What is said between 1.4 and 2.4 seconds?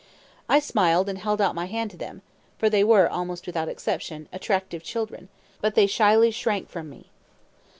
out my hand to them,